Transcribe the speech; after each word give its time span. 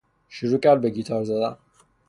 شروع 0.29 0.59
کرد 0.59 0.81
به 0.81 0.89
گیتار 0.89 1.23
زدن. 1.23 1.55